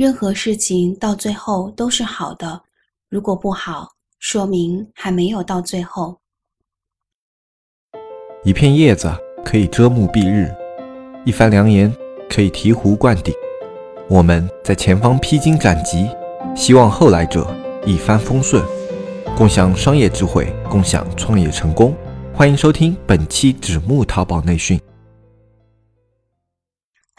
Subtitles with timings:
[0.00, 2.62] 任何事情到最后都是好的，
[3.10, 3.86] 如果不好，
[4.18, 6.16] 说明还没有到最后。
[8.42, 9.12] 一片叶子
[9.44, 10.50] 可以遮目蔽日，
[11.26, 11.94] 一番良言
[12.30, 13.34] 可以醍醐灌顶。
[14.08, 16.08] 我们在前方披荆斩棘，
[16.56, 17.46] 希望后来者
[17.84, 18.64] 一帆风顺，
[19.36, 21.94] 共享商业智慧，共享创业成功。
[22.32, 24.80] 欢迎收听本期纸木淘宝内训。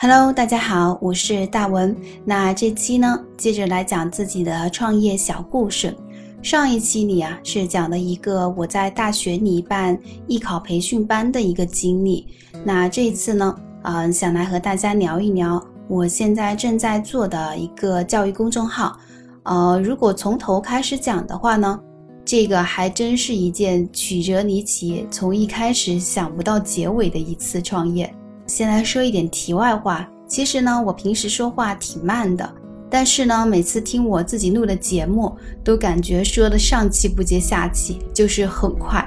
[0.04, 1.96] Hello，大家好，我是大文。
[2.26, 5.96] 那这期呢，接着来讲自己的创业小故事。
[6.42, 12.26] 上一期里啊，是讲了一个我在大学里办艺考培训班的一个经历。
[12.64, 18.98] 那这一次呢，嗯，想来和大家聊一聊我现在正在做的一个教育公众号。
[19.44, 21.80] 呃，如果从头开始讲的话呢，
[22.26, 28.12] 这个还真是一件曲折离奇，从一开始想不到结尾的一次创业。
[28.48, 32.54] 先来说一点题外话，其实呢，我平时说话挺慢的，
[32.90, 39.00] 但是呢，每次听我自己录的节目，都感觉说的上气不接下气，就是很快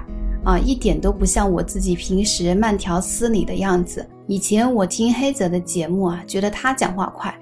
[0.45, 4.07] 啊，一点都不像我自己平时慢条斯理的样子。
[4.27, 7.35] 以前我听黑泽的节目啊，觉得他讲话快，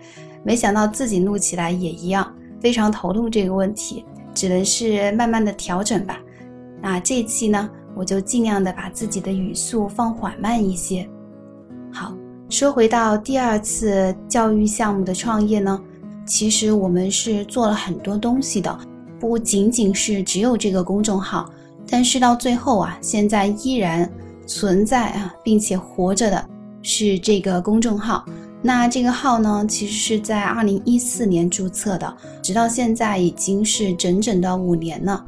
[0.42, 6.18] 没想到自己录起来也一样，非常头痛这个问题，只能是慢慢的调整吧。
[6.80, 11.08] 那这期呢，我就尽量的把自己的语速放缓慢一些。
[11.92, 12.10] 好，
[12.48, 15.78] 说回到第二次教育项目的创业呢，
[16.24, 18.78] 其实我们是做了很多东西的，
[19.20, 21.50] 不仅仅是只有这个公众号，
[21.86, 24.10] 但是到最后啊，现在依然
[24.46, 26.48] 存在啊，并且活着的
[26.80, 28.24] 是这个公众号。
[28.62, 35.22] 那这个号呢，其实是在二零一四年注册的，直到现在已经是整整的五年了。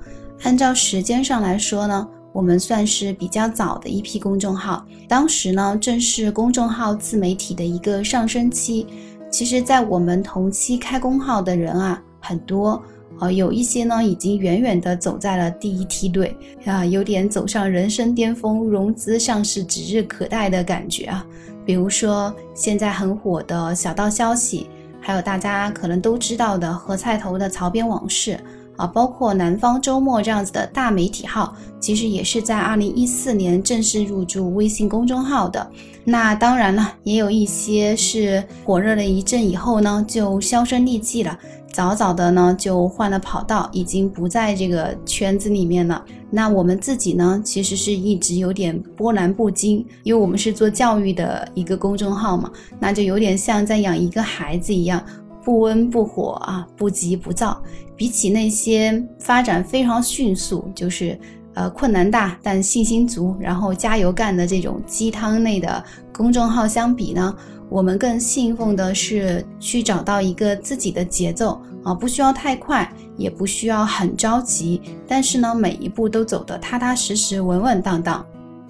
[0.44, 2.08] 按照时间上来说呢。
[2.34, 8.88] 我们算是比较早的一批公众号，当时呢正是公众号自媒体的一个上升期。
[9.30, 12.82] 其实，在我们同期开公号的人啊很多，
[13.20, 21.24] 呃，有一些呢已经远远的走在了第一梯队啊，有点走上人生巅峰，融资上市指日可待的感觉啊。
[21.64, 24.66] 比如说现在很火的小道消息，
[25.00, 28.36] 还有大家可能都知道的和菜头的槽编往事。
[28.76, 35.70] 啊，包括南方周末这样子的大媒体号，其实也是在二零一四年正式入驻微信公众号的。
[36.04, 41.38] 那当然了，也有一些是火热了一阵以后呢，就销声匿迹了，
[41.72, 46.04] 早早的呢就换了跑道，已经不在这个圈子里面了。
[46.30, 55.02] 那我们自己呢，其实是一直有点波澜不惊，因为我们是做教育的一个公众号嘛，那就有点像在养一个孩子一样。
[55.42, 57.62] 不温不火啊，不急不躁。
[57.96, 61.18] 比起那些发展非常迅速，就是
[61.54, 65.82] 呃困难大但信心足，然后加油干的这种鸡汤类的
[66.12, 67.36] 公众号相比呢，
[67.68, 78.24] 我们更信奉的是去找到一个自己的节奏啊，不需要太快，也不需要很着急，但是呢，每一步都走得踏踏实实、稳稳当当。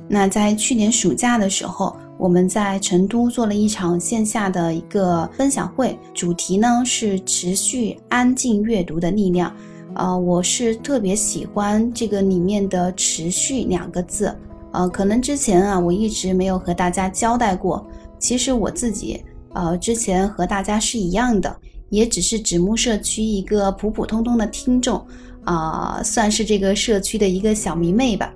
[0.07, 1.97] 那在去年暑假的时候。
[2.25, 9.55] 我们在成都做了一场线下的一个分享会，主题呢是持续安静阅读的力量。
[9.95, 14.35] 呃，我是特别喜欢这个里面的“持续”两个字。
[14.73, 17.87] 呃，可能之前啊，我一直没有和大家交代过。
[18.19, 21.55] 其实我自己，呃，之前和大家是一样的，
[21.91, 25.07] 也只是纸木社区一个普普通通的听众，
[25.45, 28.33] 啊，算是这个社区的一个小迷妹吧。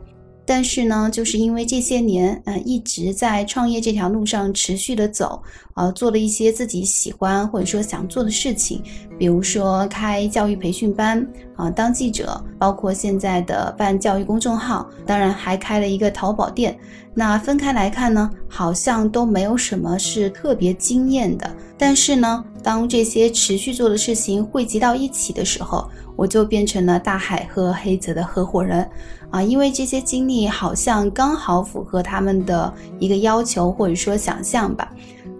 [0.48, 5.42] 但是呢，就是因为这些年，呃，一直在创业这条路上持续的走，
[5.75, 8.82] 呃，做了一些自己喜欢或者说想做的事情，
[9.19, 16.75] 比如说开教育培训班，啊，当记者，包括现在的办教育公众号，当然还开了一个淘宝店。
[17.12, 21.54] 那分开来看呢，好像都没有什么是特别惊艳的。
[21.76, 28.84] 但是呢，当这些持续做的事情汇集到一起的时候，我就变成了大海和黑泽的合伙人，
[29.31, 34.93] 啊，因为这些经历好像刚好符合他们的一个要求或者说想象吧，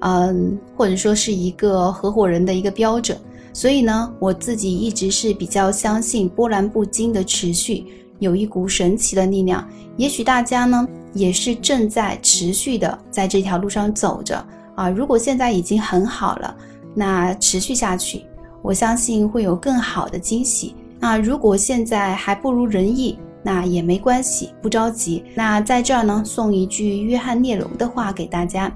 [0.03, 3.19] 嗯，或者说是一个合伙人的一个标准。
[3.53, 7.85] 所以呢，我自己一直是比较相信波澜不惊的持续
[8.21, 9.69] 有一股神奇的力量。
[9.97, 14.47] 也许大家呢也是正在持续的在这条路上走着
[14.77, 14.89] 啊。
[14.89, 16.57] 如果现在已经很好了，
[16.95, 18.25] 那持续下去。
[18.63, 20.75] 我相信会有更好的惊喜。
[21.01, 25.25] 那如果现在还不如人意，那也没关系，不着急。
[25.35, 28.73] 那在这儿呢，送一句约翰列侬的话给大家：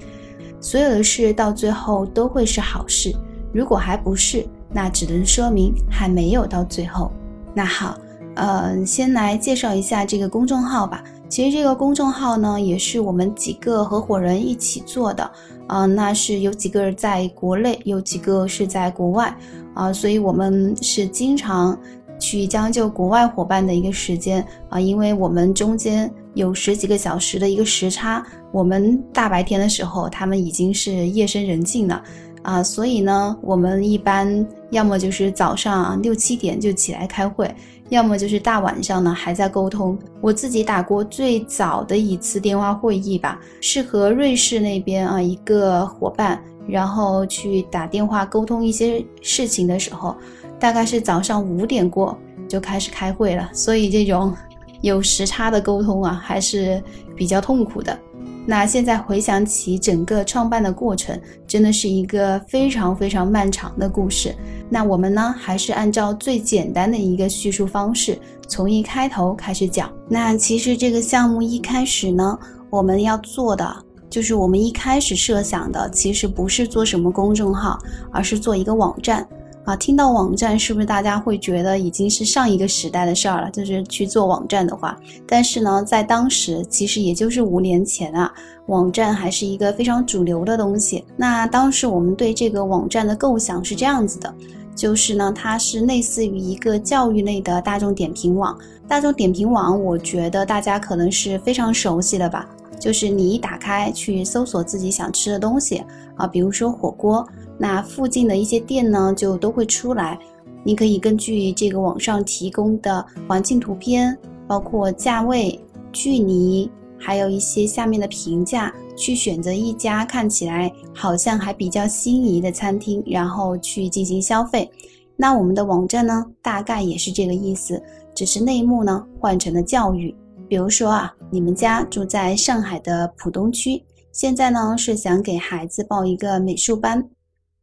[0.61, 3.13] 所有的事到最后都会是好事。
[3.53, 7.11] 如果还不是，那只能说明还没有到最后。
[7.53, 7.97] 那好，
[8.35, 11.03] 呃，先来介绍一下这个公众号吧。
[11.29, 15.29] 其实这个公众号呢，也是我们几个合伙人一起做的。
[15.67, 19.35] 啊，那是有几个在国内，有几个是在国外
[19.73, 21.77] 啊，所以我们是经常
[22.19, 32.03] 去将就国外伙伴的一个时间啊，因为我们中间有十几个小时的一个时差，我们大白天的时候，他们已经是夜深人静了。
[32.43, 37.49] 啊，所以呢，我们一般要么就是早上六七点就起来开会，
[37.89, 39.97] 要么就是大晚上呢还在沟通。
[40.21, 50.15] 我自己打过最早的一次电话会议吧，是和瑞士那边啊一个伙伴，然后去打电话沟通一些事情的时候，
[50.59, 53.49] 大概是早上五点过就开始开会了。
[53.53, 54.33] 所以这种
[54.81, 56.81] 有时差的沟通啊，还是
[57.15, 57.97] 比较痛苦的。
[58.45, 64.35] 那现在回想起整个创办的过程，真的是一个非常非常漫长的故事。
[64.73, 68.17] 那我们呢，还是按照最简单的一个叙述方式，
[68.47, 69.87] 从一开头开始讲。
[70.09, 72.39] 那其实这个项目一开始呢，
[72.71, 73.71] 我们要做的
[74.09, 77.77] 就是我们一开始设想的，其实不是做什么公众号，
[78.11, 79.23] 而是做一个网站。
[79.65, 83.51] 啊，听到网站是不是大家会觉得已经是上一个时代的事儿了？
[83.51, 84.97] 就是去做网站的话，
[85.27, 88.33] 但是呢，在当时其实也就是五年前啊，
[88.65, 91.05] 网站还是一个非常主流的东西。
[91.15, 94.35] 那当时我们对这个网站的构想是这样子的，
[94.75, 98.57] 就是呢，它是类似于一个教育类的大众点评网。
[98.87, 102.49] 大众点评网，我觉得大家可能是非常熟悉的吧，
[102.79, 105.83] 就是你一打开去搜索自己想吃的东西
[106.15, 107.25] 啊，比如说火锅。
[107.57, 110.17] 那附近的一些店呢，就都会出来。
[110.63, 114.17] 你可以根据这个网上提供的环境图片，
[114.47, 115.59] 包括价位、
[115.91, 124.69] 距离，还有一些下面的评价，去选择一家看起来好像还比较心仪的餐厅，然后去进行消费。
[125.15, 127.81] 那我们的网站呢，大概也是这个意思，
[128.15, 130.13] 只是内幕呢换成了教育。
[130.47, 137.07] 比如说啊，你们家住在上海的浦东区，现在呢是想给孩子报一个美术班。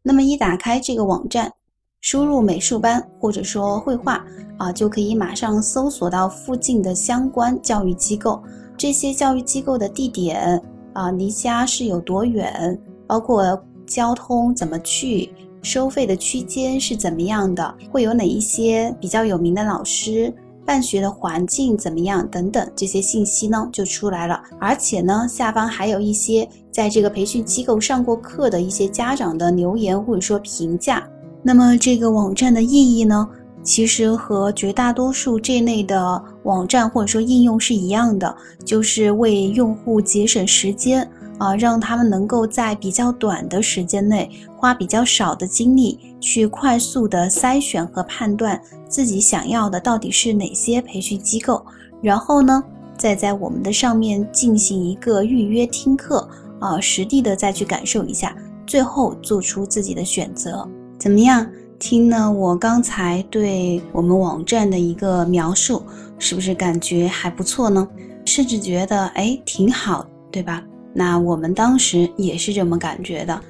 [0.02, 1.52] 那么一打开这个网站，
[2.00, 4.24] 输入美术班或者说绘画
[4.56, 8.42] 啊，就可以马上搜索到附近的相关教育机构。
[8.76, 10.60] 这些教育机构的地点
[10.92, 15.32] 啊，离家是有多远，包括交通怎么去，
[15.62, 20.32] 收费的区间是怎么样的，会有哪一些比较有名的老师。
[20.66, 22.24] 办学的环境怎么样？
[22.28, 31.02] 等等这些信息呢就出来了，而且呢下方还有一些在这个培训机构上过课的一些家长的留言或者说评价。
[31.42, 33.28] 那么这个网站的意义呢，
[33.64, 41.08] 其实和绝大多数这类的网站或者说应用是一样的，就是为用户节省时间。
[41.38, 51.64] 啊，让他们能够在比较短的时间内，花比较少的精力，去快速的筛选和判断自己想要的到底是哪些培训机构，
[52.02, 52.62] 然后呢，
[52.98, 56.28] 再在我们的上面进行一个预约听课，
[56.58, 58.36] 啊，实地的再去感受一下，
[58.66, 60.68] 最后做出自己的选择。
[60.98, 61.46] 怎么样？
[61.78, 65.82] 听了我刚才对我们网站的一个描述，
[66.20, 67.88] 是不是感觉还不错呢？
[68.24, 70.62] 甚至觉得哎，挺好，对吧？
[70.94, 73.40] 那我们当时也是这么感觉的，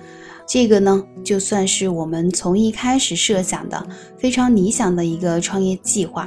[0.46, 3.86] 这个呢，就算是我们从一开始设想的
[4.16, 6.26] 非常理想的一个创业计划。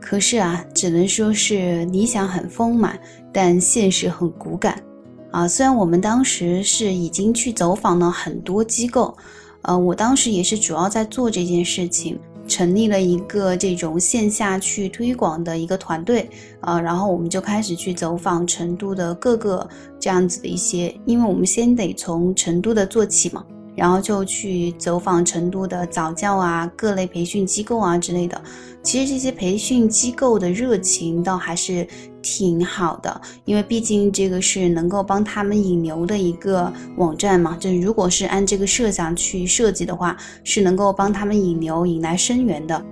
[0.00, 2.98] 可是啊，只能说是理想很丰满，
[3.32, 4.82] 但现实很骨感
[5.30, 5.46] 啊。
[5.46, 9.14] 虽然我们当时是已经去走访了很多机构，
[9.62, 12.18] 呃，我当时也是主要在做这件事情。
[12.50, 16.28] 成立了一个这种线下去推广的一个团队，
[16.60, 19.66] 啊，然后我们就开始去走访成都的各个
[20.00, 23.44] 这样子的一些，因为我们先得从成都的做起嘛。
[23.76, 28.38] 然后就去走访成都的早教啊、各类培训机构啊之类的。
[28.82, 31.86] 其实这些培训机构的热情倒还是
[32.22, 37.56] 挺好的，因为毕竟这个是能够帮他们引流的一个网站嘛。
[37.58, 42.84] 就如果是按这个设想去设计的话，是能够帮他们引流、引来生源的。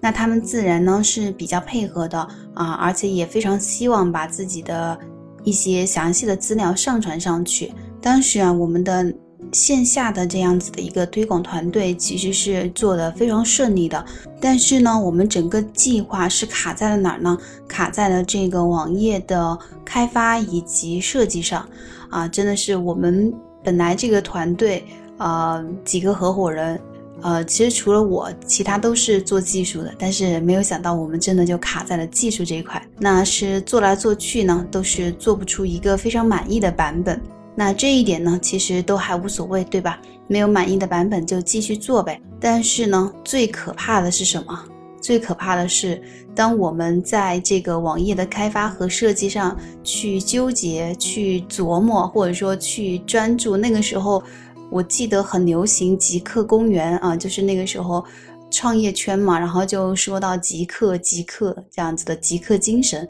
[0.00, 2.18] 那他们自然呢是比较配合的
[2.54, 4.98] 啊，而且也非常希望把自己的
[5.42, 7.72] 一些详细的资料上传上去。
[8.00, 9.14] 当时啊，我们的。
[9.54, 14.04] 线下的这样子的一个推广团队其实是做的非常顺利的，
[14.40, 17.38] 但是呢，我们整个计划是卡在了哪儿呢？
[17.68, 21.66] 卡在了这个网页的开发以及设计上，
[22.10, 23.32] 啊，真的是我们
[23.62, 24.84] 本来这个团队，
[25.18, 26.80] 呃，几个合伙人，
[27.22, 37.20] 呃，其实除了我，其他都是做技术的，但是没有想到我们真的就卡在了技术这一块，那是做来做去呢，都是做不出一个非常满意的版本。
[37.54, 40.00] 那这一点呢，其实都还无所谓，对吧？
[40.26, 42.20] 没有满意的版本就继续做呗。
[42.40, 44.64] 但是呢，最可怕的是什么？
[45.00, 46.02] 最可怕的是，
[46.34, 54.22] 当我们在这个网页的开发和设计上去纠结、去琢磨，或者说去专注，那个时候，
[54.70, 58.02] 我记得很流行极客公园啊，就是那个时候
[58.50, 63.06] 创业圈嘛，然后就说到极客、极客这样子的极客精神。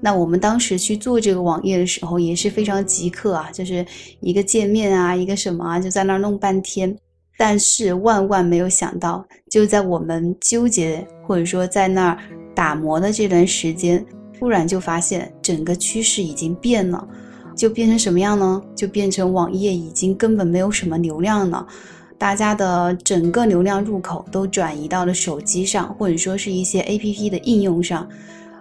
[0.00, 3.84] 那我们当时去做这个网页的时候也是非常极客啊，就是
[4.20, 6.96] 一个界面啊，一个什么啊，就在那儿弄半天。
[7.36, 12.18] 但是万万没有想到，就在我们纠结或者说在那儿
[12.54, 14.04] 打磨的这段时间，
[14.38, 17.06] 突然就发现整个趋势已经变了，
[17.56, 18.62] 就变成什么样呢？
[18.76, 21.66] 就变成网页已经根本没有什么流量了，
[22.18, 28.06] 大家的整个流量入口都转移到了手机上，或者说是一些 APP 的应用上。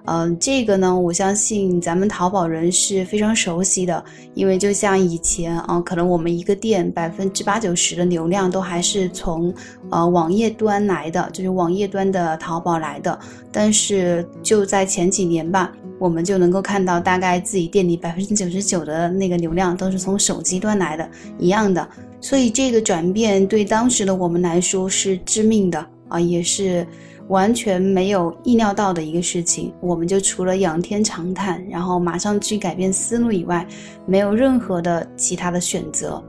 [0.05, 4.03] 嗯，这个呢，我相信咱们淘宝人是非常熟悉的，
[4.33, 9.53] 因为就像以前啊，可能我们一个店百分之八九十的流量都还是从
[9.91, 13.19] 呃网页端来的，就是网页端的淘宝来的。
[13.51, 21.87] 但是就在前几年吧，我们就能够看到，大概自己店里百分之九十九的那个流量都是从手机端来的，一样的。
[22.21, 26.87] 所以这个转变对当时的我们来说是致命的啊，也是。
[27.29, 33.65] 完全没有意料到的一个事情，我们就除了仰天长叹，然后马上去改变思路以外，
[34.05, 36.21] 没有任何的其他的选择。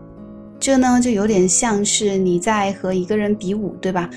[0.58, 4.08] 这呢，就有点像是你在和一个人比武，对吧？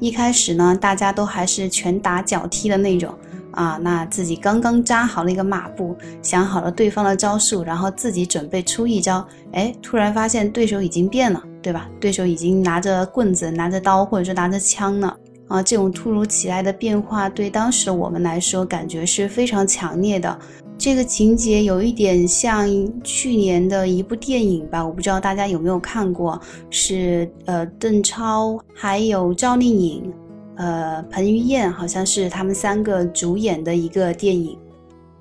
[0.00, 3.12] 一开始呢，大家都还是拳打脚踢的那种
[3.50, 11.90] 啊，那自己刚刚扎好了一个马步，想好了对方的招数，然后自己准备出一招，哎，突然发现对手已经变了，对吧？
[11.98, 15.16] 对手已经拿着棍子、拿着刀，或者说拿着枪了。
[15.48, 20.38] 啊，这种突如其来的变化对当时的我们来说，感觉是非常强烈的。
[20.76, 22.68] 这个情节有一点像
[23.02, 26.38] 去年的一部电影吧，我不知道大家有没有看过，
[26.70, 30.12] 是呃邓超还有赵丽颖，
[30.56, 34.56] 呃彭于晏，好像是他们三个主演的一个电影。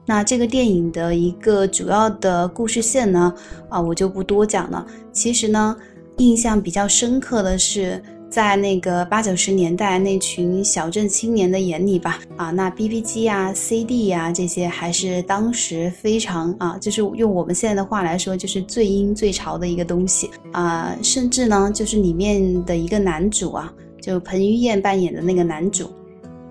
[0.06, 3.34] 那这个电影的一个主要的故事线呢，
[3.70, 4.86] 啊我就不多讲了。
[5.12, 5.76] 其实呢，
[6.18, 8.04] 印象比较深刻的是。
[8.30, 20.96] 在那个八九十年代那群小镇青年的眼里吧，啊，那 B B 机呀、C D 呀这些还是当时非常啊，就是用我们现在的话来说，就是最阴最潮的一个东西啊。
[21.02, 25.90] 甚至呢，就是里面的一个男主啊，就彭于晏扮演的那个男主。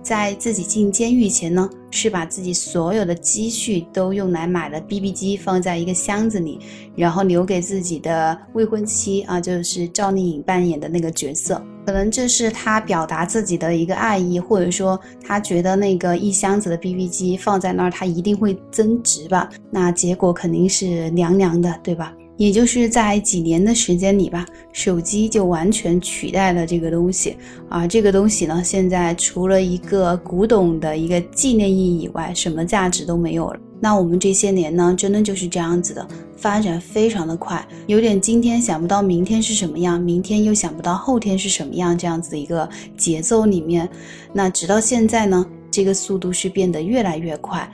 [0.03, 6.61] 在自己进监狱前呢，是把自己所有的积蓄都用来买了 BB 机，放在一个箱子里，
[6.95, 11.65] 然后留给自己的未婚妻啊，就是赵丽颖扮演的那个角色。
[11.87, 19.49] 可能这是他表达自己的一个爱意，或者说他觉得那个一箱子的 BB 机放在那儿，它一定会增值吧？
[19.71, 22.13] 那结果肯定是凉凉的，对吧？
[22.37, 27.37] 也就是在几年的时间里吧，手机就完全取代了这个东西
[27.69, 27.87] 啊！
[27.87, 33.61] 这个东西呢，现在除了一个古董的一个纪念意义以外，什么价值都没有了。
[33.81, 43.89] 那我们这些年呢，真的就是这样子的，发展非常的快，有点今天想不到明天是什么样，明天又想不到后天是什么样这样子的一个节奏里面。
[44.33, 45.45] 那直到现在呢，
[45.77, 47.71] 这个速度是变得越来越快。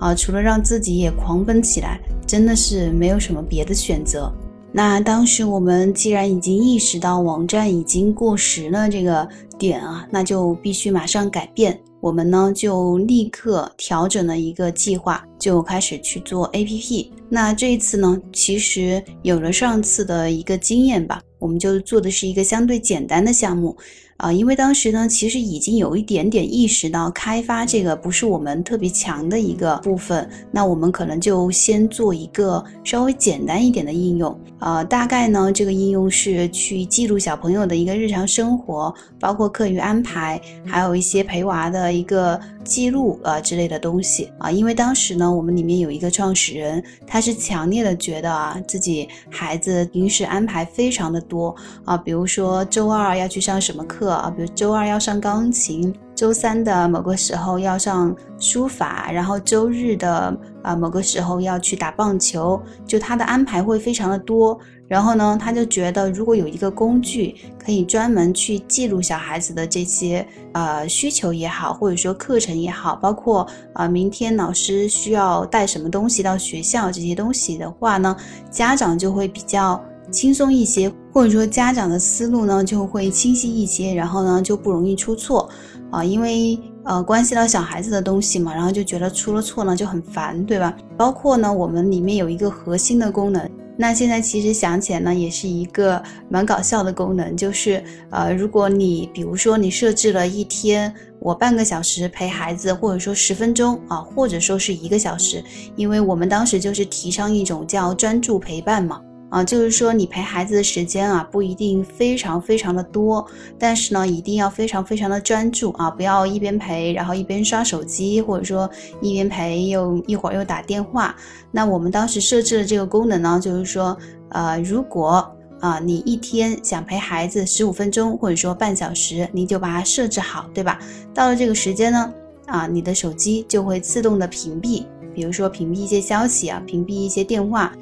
[0.00, 4.32] 啊，除了让自己也狂奔起来，真的是没有什么别的选择。
[4.72, 9.28] 那当时我们既然已经意识到网站已经过时了这个
[9.58, 11.78] 点啊，那就必须马上改变。
[12.00, 17.10] 我们呢就立刻调整了一个计划，就开始去做 APP。
[17.28, 23.76] 那这一次呢，其实有了上次的一个经验吧，我们就做的是一个相对简单的项目。
[24.18, 34.38] 啊，因为当时呢，其实已经有一点点意识到开发这个不是我们特别强的一个部分，那我们可能就先做一个稍微简单一点的应用。
[34.60, 44.52] 呃，大概呢，这个应用是去记录小朋友的一个日常生活，包括课余安排，还有一些陪娃的一个记录啊之类的东西啊。
[44.52, 51.52] 因为当时呢，我们里面有一个创始人，他是强烈的觉得啊，自己孩子平时安排非常的多
[51.84, 54.11] 啊，比如说周二要去上什么课。
[54.14, 64.58] 啊，比如周二要上钢琴，周三的某个时候要上书法，然后周日的啊某个时候要去打棒球，就他的安排会非常的多。
[64.88, 78.14] 然后呢，他就觉得如果有一个工具可以专门去记录小孩子的这些呃需求也好，或者说课程也好，包括啊明天老师需要带什么东西到学校这些东西的话呢，
[78.50, 79.82] 家长就会比较。
[80.12, 85.48] 轻松一些，或者说家长的思路呢就会清晰一些，然后呢就不容易出错
[85.90, 90.76] 啊，因为呃关系到小孩子的东西嘛，然后就觉得出了错呢就很烦，对吧？
[90.96, 93.50] 包括呢我们里面有一个核心的功能。
[93.74, 105.42] 那现在其实想起来呢，也是一个蛮搞笑的功能，就是呃，如果你比如说你设置了一天我半个小时陪孩子，或者说十分钟啊，或者说是一个小时，
[105.74, 109.00] 因为我们当时就是提倡一种叫专注陪伴嘛。
[109.32, 113.26] 啊，就是说你陪孩子的时间啊，不一定非常非常的多，
[113.58, 118.70] 但是呢，一定要非常非常的专注啊，不要一边陪，然后一边刷手机，或者说
[119.00, 121.16] 一边陪又一会儿又打电话。
[121.50, 123.96] 那我们当时设置的这个功能呢，就是说，
[124.28, 125.26] 呃，如果
[125.60, 130.78] 啊你一天想陪孩子十五分钟，或者说半小时，你就把它设置好，对吧？
[131.14, 132.12] 到了这个时间呢，
[132.44, 134.84] 啊，你的手机就会自动的屏蔽，
[135.14, 137.72] 比如说屏蔽一些消息啊，屏蔽一些电话。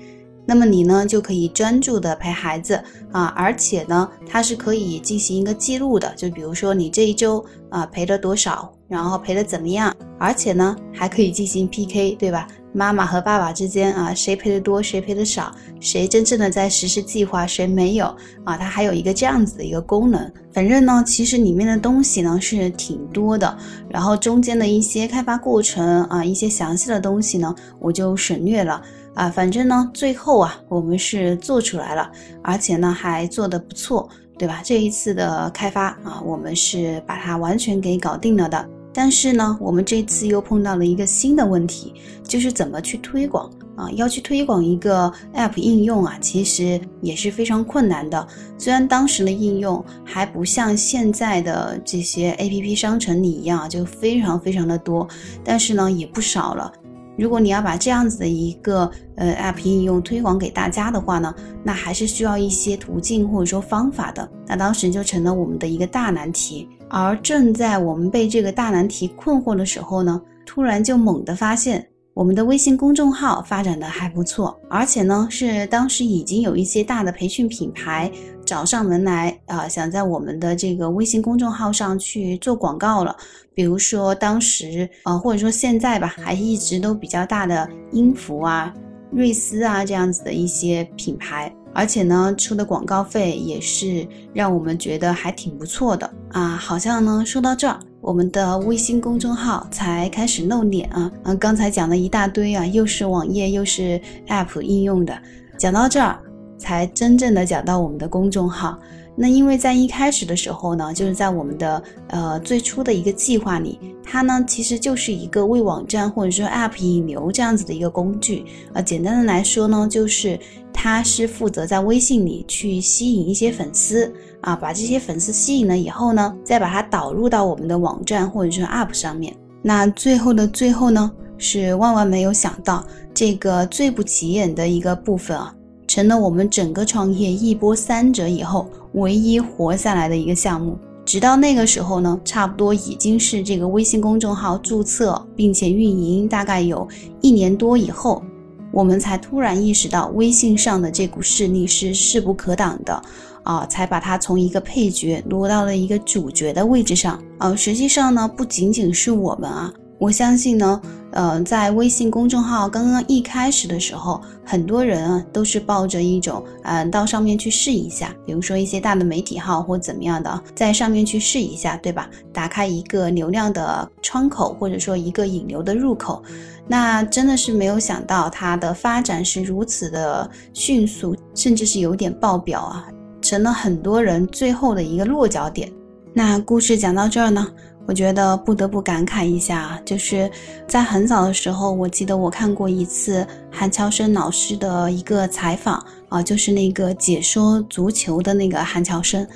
[0.51, 12.49] 那么你呢就可以专注的陪孩子啊，而且呢，它是可以进行一个记录的，就比如说你这一周啊陪了多少，然后陪的怎么样，而且呢还可以进行 PK，对吧？
[12.73, 18.07] 妈妈和爸爸之间啊，谁陪的多，谁陪的少，谁真正的在实施计划，谁没有
[18.43, 18.57] 啊？
[18.57, 20.33] 它还有一个这样子的一个功能。
[20.53, 23.57] 反正呢，其实里面的东西呢是挺多的，
[23.89, 28.83] 然后中间的一些开发过程啊，一些详细的东西呢，我就省略了。
[29.15, 32.11] 啊，反正呢，最后啊，我们是做出来了，
[32.43, 34.61] 而且呢，还做得不错，对吧？
[34.65, 38.69] 这一次的开发啊，我们是把它完全给搞定了的。
[38.93, 43.89] 但是呢，我们这次又碰到了一个新的问题，就是怎么去推广啊？
[43.93, 48.27] 要去推广一个 App 应用啊，其实也是非常困难的。
[48.59, 55.07] 虽然当时的应用还不像现在的这些 App 商城里一样，就非常非常的多，
[55.45, 56.73] 但是呢，也不少了。
[57.21, 64.27] 如果你要把这样子的一个呃 App 应用推广给大家的话呢，那还是需要一些途径或者说方法的。
[64.47, 66.67] 那当时就成了我们的一个大难题。
[66.89, 71.87] 而正在我们被这个大难题困惑的时候呢，突然就猛地发现。
[72.13, 78.11] 我们的微信公众号发展的还不错，而且呢是当时已经有一些大的培训品牌
[78.51, 83.17] 找上门来啊，想在我们的这个微信公众号上去做广告了。
[83.55, 88.75] 比如说当时啊，或者说现在吧，还一直都比较大的音符啊、
[89.13, 94.05] 瑞思啊这样子的一些品牌，而且呢出的广告费也是
[94.35, 96.57] 让我们觉得还挺不错的啊。
[96.57, 97.79] 好像呢说到这儿。
[98.03, 101.13] 我们的微信公众号才开始露脸啊！
[101.25, 105.15] 嗯，刚才讲了一大堆啊，又是网页又是 App 应用的，
[105.59, 106.19] 讲到这儿
[106.61, 108.79] 才真正的讲到我们的公众号。
[109.17, 118.81] 那因为在一开始的时候呢，就是在我们的呃最初的一个计划里，它呢其实就是一个为网站或者说 App 引流这样子的一个工具啊。
[118.81, 120.39] 简单的来说呢，就是
[120.73, 124.13] 它是负责在微信里去吸引一些粉丝。
[124.43, 129.37] 啊，把这些粉丝吸引了以后呢，再把它导入到我们的网站或者说 App 上面。
[129.61, 135.55] 那最后的最后呢，是万万没有想到，这个最不起眼的一个部分啊，
[135.91, 140.79] 成了我们整个创业一波三折以后唯一活下来的一个项目。
[141.05, 146.87] 直到那个时候呢，差不多已经是这个微信公众号注册并且运营大概有
[147.21, 148.23] 一年多以后，
[148.71, 153.03] 我们才突然意识到微信上的这股势力是势不可挡的。
[153.43, 157.21] 啊，才把它从一个配角挪到了一个主角的位置上。
[157.39, 160.81] 啊，实际上呢，不仅仅是我们啊，我相信呢，
[161.13, 172.09] 呃，在微信公众号刚刚一开始的时候，很多人啊都是抱着一种，嗯，到上面去试一下，比如说一些大的媒体号或怎么样的，在上面去试一下，对吧？
[172.33, 176.23] 打开一个流量的窗口，或者说一个引流的入口，
[176.67, 182.89] 那真的是没有想到它的发展是如此的迅速，甚至是有点爆表啊。
[183.21, 185.71] 成了很多人最后的一个落脚点。
[186.15, 187.47] 那故事讲到这儿呢，
[187.91, 190.31] 我觉得不得不感慨一下，就是
[190.65, 199.27] 在很早的时候，我记得我看过一次韩乔生老师的一个采访啊，就是那个解说足球的那个韩乔生，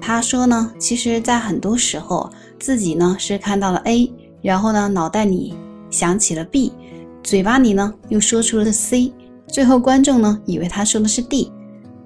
[0.00, 5.54] 他说呢，其实，在很多时候，自己呢是看到了 A，然后呢脑袋里
[5.88, 6.72] 想起了 B，
[7.22, 9.12] 嘴巴里呢又说出了 C，
[9.46, 11.52] 最后观众呢以为他说的是 D。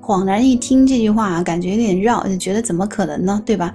[0.02, 3.42] 恍然一听这句话，感觉有点绕，就觉得怎么可能呢？
[3.46, 3.74] 对吧？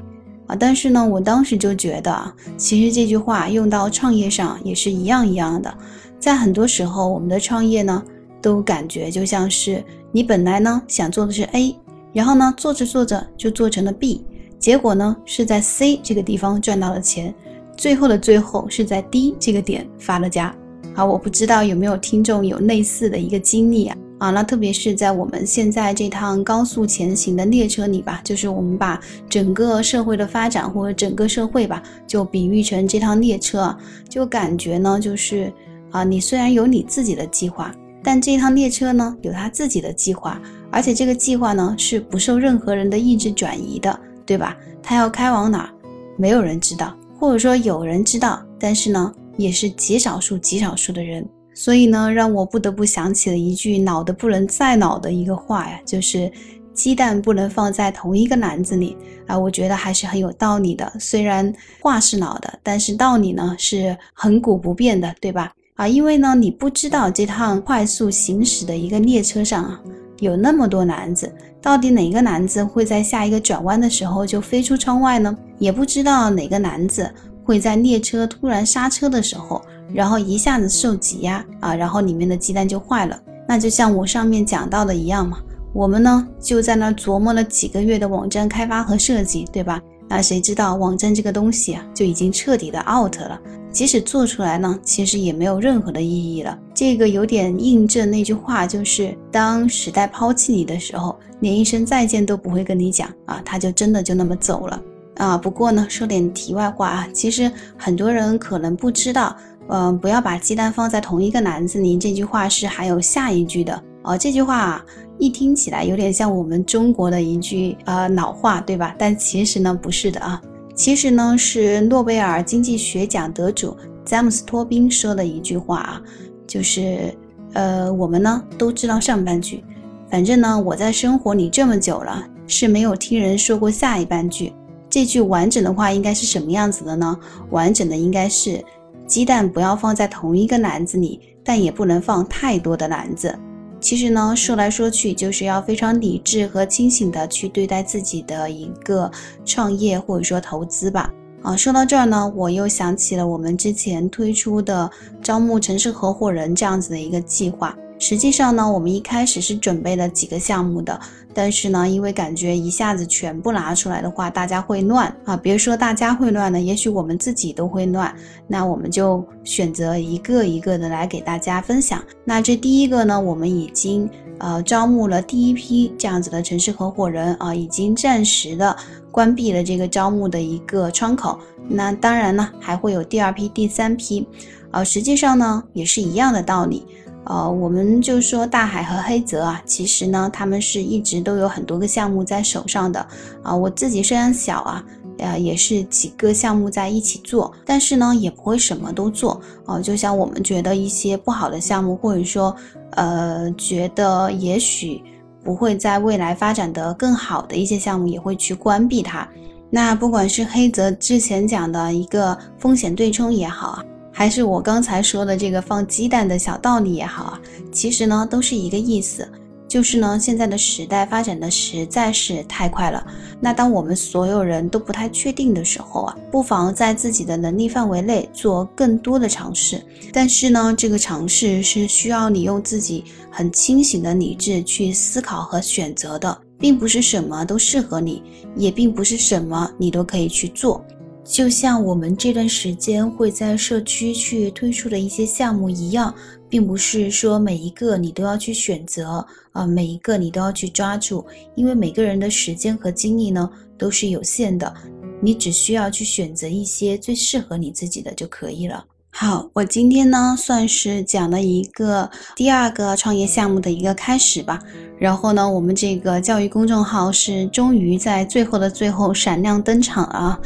[0.49, 5.71] 啊，但是呢，我当时就觉得，其实这句话用到创业上也是一样一样的。
[6.19, 8.03] 在很多时候，我们的创业呢，
[8.41, 11.75] 都感觉就像是你本来呢想做的是 A，
[12.12, 14.25] 然后呢做着做着就做成了 B，
[14.57, 17.31] 结果呢是在 C 这个地方赚到了钱，
[17.77, 20.53] 最后的最后是在 D 这个点发了家。
[20.95, 23.95] 好，我不知道有没有听众有类似的一个经历啊？
[24.19, 33.75] 啊，那特别是在我们现在这趟高速前行的列车里吧，就是我们把整个社会的发展或者整个社会吧，就比喻成这趟列车，
[34.10, 35.51] 就感觉呢，就是
[35.91, 44.55] 啊，你虽然有你自己的计划，但这趟列车呢，有它自己的计划，而且这个计划呢是不受任何人的意志转移的，对吧？
[44.84, 45.69] 它要开往哪儿，
[46.17, 51.25] 没有人知道，或者说有人知道，但是呢，也是极少数极少数的人。
[51.53, 56.31] 所以呢，让我不得不想起了一句老的不能再老的一个话呀，就是
[56.73, 58.95] 鸡蛋不能放在同一个篮子里
[59.27, 59.38] 啊。
[59.38, 65.51] 我觉得还是很有道理的，虽然话是老的，但是道理呢是恒古不变的，对吧？
[65.75, 69.81] 啊，因为呢，你不知道这趟快速行驶的一个列车上啊，
[70.19, 75.35] 有那么多篮子，到底哪个篮子会在下一个转弯的时候就飞出窗外呢？
[75.57, 77.09] 也不知道哪个篮子
[77.43, 79.62] 会在列车突然刹车的时候，
[79.93, 83.19] 然后一下子受挤压啊，然后里面的鸡蛋就坏了。
[83.47, 85.39] 那就像我上面讲到的一样嘛，
[85.73, 89.82] 我们呢就在那琢磨了几个月的网站开发和设计，对吧？
[90.08, 93.39] 那谁知道网站这个东西啊，就已经彻底的 out 了。
[93.71, 96.58] 即使做出来呢，其实也没有任何的意义了。
[96.73, 104.82] 这个有点印证那句话，就是当时代抛弃你的时候，连一声再见都不会跟你讲啊，他就真的就那么走了
[105.17, 105.38] 啊。
[105.38, 109.38] 不过呢，说点题外话啊，其实很多人可能不知道，
[109.69, 111.97] 嗯，不要把鸡蛋放在同一个篮子里。
[111.97, 114.17] 这句话是还有下一句的哦。
[114.17, 114.84] 这句话
[115.17, 118.95] 一听起来有点像我们中国的一句呃老话，对吧？
[118.97, 120.41] 但其实呢，不是的啊。
[120.73, 126.01] 其实呢，是诺贝尔经济学奖得主詹姆斯·托宾说的一句话啊，
[126.47, 127.13] 就是，
[127.53, 129.63] 呃，我们呢都知道上半句，
[130.10, 134.53] 反正呢我在生活里这么久了，是没有听人说过下一半句。
[134.89, 137.15] 这句完整的话应该是什么样子的呢？
[137.51, 138.63] 完整的应该是，
[139.09, 143.35] 鸡蛋不要放在同一个篮子里，但也不能放太多的篮子。
[143.81, 149.09] 其实呢，说来说去，就是要非常理智和清醒的去对待自己的一个
[149.43, 151.11] 创业或者说投资吧。
[151.41, 154.87] 啊，说到这儿呢，我又想起了我们之前推出的
[155.23, 157.75] 招募城市合伙人这样子的一个计划。
[157.99, 160.97] 实际上呢，我们一开始是准备了几个项目的，
[161.33, 165.35] 但是呢，因为感觉一下子全部拿出来的话，大家会乱啊。
[165.35, 168.15] 别说大家会乱了，也许我们自己都会乱。
[168.47, 172.01] 那我们就选择一个一个的来给大家分享。
[172.23, 178.73] 那这第一个呢，我们已经呃招募了第一批这样子的城市合伙人啊，已经暂时的
[179.12, 181.38] 关闭了这个招募的一个窗口。
[181.67, 184.25] 那当然呢，还会有第二批、第三批，
[184.71, 186.85] 呃，实际上呢，也是一样的道理。
[187.25, 193.05] 呃，我们就说大海和黑泽啊，其实呢，他们是一直都有很多个项目在手上的
[193.43, 193.55] 啊。
[193.55, 194.84] 我自己虽然小啊，
[195.19, 199.79] 呃，也是几个项目在一起做，但是呢，也不会什么都做啊。
[199.79, 202.55] 就像我们觉得一些不好的项目，或者说，
[202.91, 205.03] 呃，觉得也许
[205.43, 209.27] 不会在未来发展的更好的一些项目，也会去关闭它。
[209.69, 213.84] 那不管是黑泽之前讲的一个风险对冲也好啊。
[214.11, 217.41] 还是我刚才说的这个放鸡蛋的小道理也好啊，
[217.71, 219.27] 其实呢都是一个意思，
[219.67, 223.05] 就是呢现在的时代发展的实在是太快了。
[223.39, 229.81] 那当我们所有人都不太确定的时候啊，不妨在自己的能力范围内做更多的尝试。
[230.11, 238.21] 但是呢，这个尝试是需要你用自己很清醒的理智去思考和选择的，并不是什么都适合你，
[238.57, 240.83] 也并不是什么你都可以去做。
[241.23, 246.13] 就像我们这段时间会在社区去推出的一些项目一样，
[246.49, 251.23] 并不是说每一个你都要去选择啊，每一个你都要去抓住，
[251.55, 254.73] 因为每个人的时间和精力呢都是有限的，
[255.21, 258.84] 你只需要去选择一些最适合你自己的就可以了。
[259.12, 264.60] 好，我今天呢算是讲了一个第二个创业项目的一个开始吧，
[264.97, 270.39] 然后呢，我们这个教育公众号是终于在最后的最后闪亮登场了。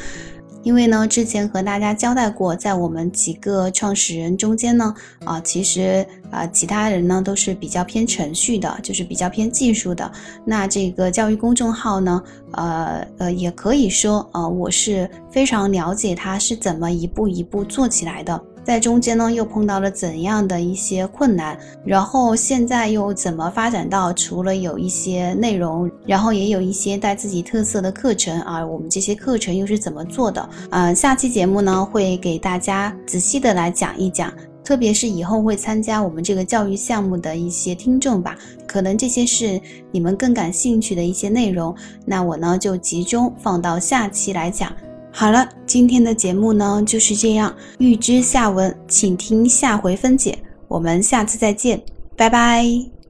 [0.64, 4.94] 因为呢，之前和大家交代过，在我们几个创始人中间呢，
[5.26, 10.12] 啊，其实啊，其他人呢都是比较偏程序的，就是比较偏技术的。
[10.46, 12.24] 那这个教育公众号呢，
[12.54, 18.42] 呃呃，也可以说，呃，我是非常了解它是怎么一步一步做起来的。
[18.64, 28.66] 在中间呢，又碰到了怎样的一些困难，然后现在又怎么发展到除了有一些内容，然后也有一些带自己特色的课程啊？
[28.66, 30.50] 我们这些课程又是怎么做的？
[30.70, 39.60] 嗯，下期节目呢会给大家仔细的来讲一讲，特别是以后会参加我们这个教育项目的一些听众吧，可能这些是
[39.92, 44.72] 你们更感兴趣的一些内容，那我呢就集中放到下期来讲。
[45.16, 47.56] 好了，今天的节目呢就是这样。
[47.78, 50.40] 预知下文，请听下回分解。
[50.68, 51.80] 我们下次再见，
[52.18, 53.03] 拜拜。